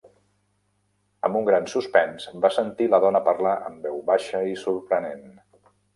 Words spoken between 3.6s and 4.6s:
amb veu baixa i